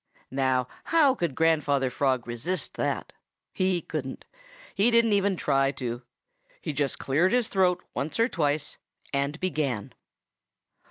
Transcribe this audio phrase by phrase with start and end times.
[0.31, 3.13] Now how could Grandfather Frog resist that?
[3.53, 4.25] He couldn't.
[4.73, 6.01] He didn't even try to.
[6.59, 8.79] He just cleared his throat once or twice
[9.13, 9.93] and began.